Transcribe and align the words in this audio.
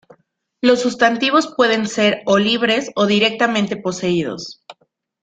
Los 0.61 0.81
sustantivos 0.81 1.53
pueden 1.55 1.85
ser 1.87 2.23
o 2.25 2.39
libres 2.39 2.89
o 2.95 3.05
directamente 3.05 3.77
poseídos. 3.77 4.63